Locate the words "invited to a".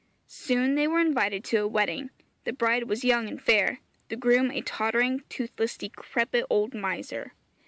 0.99-1.67